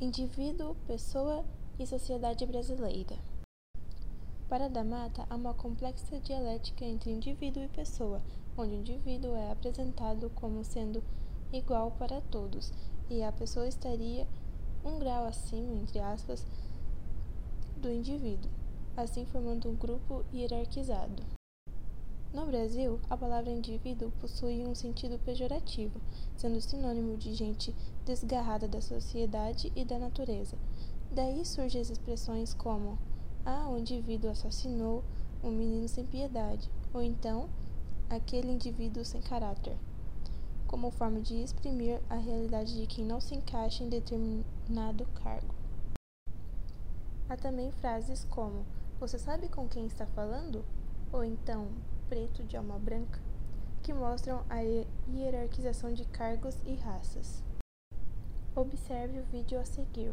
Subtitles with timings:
[0.00, 1.44] indivíduo, pessoa
[1.78, 3.18] e sociedade brasileira.
[4.48, 8.22] Para da Mata, há uma complexa dialética entre indivíduo e pessoa,
[8.56, 11.04] onde o indivíduo é apresentado como sendo
[11.52, 12.72] igual para todos
[13.10, 14.26] e a pessoa estaria
[14.82, 16.46] um grau acima, entre aspas,
[17.76, 18.50] do indivíduo,
[18.96, 21.39] assim formando um grupo hierarquizado.
[22.32, 26.00] No Brasil, a palavra indivíduo possui um sentido pejorativo,
[26.36, 27.74] sendo sinônimo de gente
[28.06, 30.56] desgarrada da sociedade e da natureza.
[31.10, 32.96] Daí surgem as expressões como:
[33.44, 35.02] Ah, o indivíduo assassinou
[35.42, 37.48] um menino sem piedade, ou então,
[38.08, 39.76] aquele indivíduo sem caráter,
[40.68, 45.52] como forma de exprimir a realidade de quem não se encaixa em determinado cargo.
[47.28, 48.64] Há também frases como:
[49.00, 50.64] Você sabe com quem está falando?
[51.12, 51.66] Ou então,
[52.10, 53.20] preto de alma branca,
[53.84, 54.56] que mostram a
[55.14, 57.40] hierarquização de cargos e raças.
[58.54, 60.12] Observe o vídeo a seguir.